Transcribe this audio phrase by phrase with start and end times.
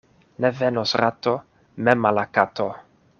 [0.45, 1.33] Ne venos rato
[1.89, 2.67] mem al la kato.